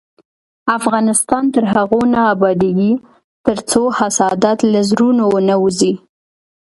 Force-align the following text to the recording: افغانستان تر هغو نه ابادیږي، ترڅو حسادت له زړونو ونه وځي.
افغانستان 0.77 1.43
تر 1.53 1.63
هغو 1.73 2.01
نه 2.13 2.21
ابادیږي، 2.33 2.93
ترڅو 3.45 3.81
حسادت 3.99 4.59
له 4.71 4.79
زړونو 4.89 5.23
ونه 5.33 5.55
وځي. 5.63 5.93